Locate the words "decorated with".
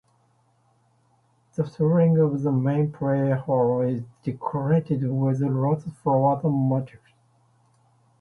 4.23-5.41